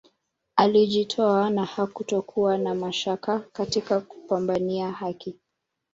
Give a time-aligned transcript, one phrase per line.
[0.55, 5.39] Alijitoa na hakutokuwa na mashaka katika kupambania haki